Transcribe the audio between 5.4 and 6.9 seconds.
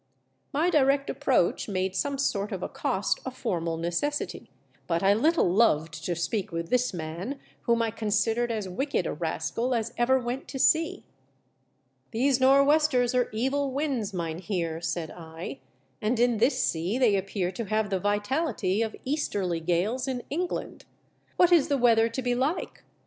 loved to speak with